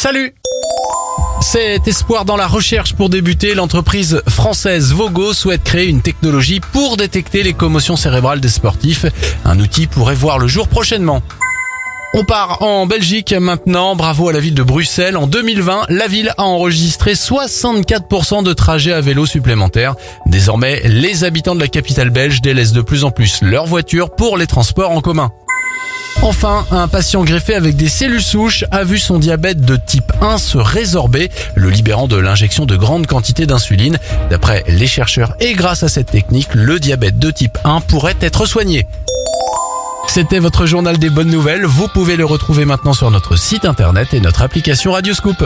[0.00, 0.32] Salut
[1.42, 6.96] cet espoir dans la recherche pour débuter, l'entreprise française Vogo souhaite créer une technologie pour
[6.96, 9.04] détecter les commotions cérébrales des sportifs.
[9.44, 11.22] Un outil pourrait voir le jour prochainement.
[12.14, 13.94] On part en Belgique maintenant.
[13.94, 15.18] Bravo à la ville de Bruxelles.
[15.18, 19.96] En 2020, la ville a enregistré 64% de trajets à vélo supplémentaires.
[20.26, 24.38] Désormais, les habitants de la capitale belge délaissent de plus en plus leur voiture pour
[24.38, 25.30] les transports en commun.
[26.22, 30.36] Enfin, un patient greffé avec des cellules souches a vu son diabète de type 1
[30.36, 33.98] se résorber, le libérant de l'injection de grandes quantités d'insuline.
[34.28, 38.44] D'après les chercheurs et grâce à cette technique, le diabète de type 1 pourrait être
[38.44, 38.86] soigné.
[40.08, 41.64] C'était votre journal des bonnes nouvelles.
[41.64, 45.42] Vous pouvez le retrouver maintenant sur notre site internet et notre application Radioscoop.